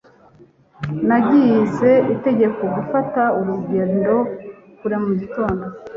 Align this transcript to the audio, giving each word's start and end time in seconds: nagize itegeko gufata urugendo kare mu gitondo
nagize 1.07 1.89
itegeko 2.13 2.61
gufata 2.75 3.21
urugendo 3.39 4.13
kare 4.79 4.97
mu 5.05 5.13
gitondo 5.21 5.65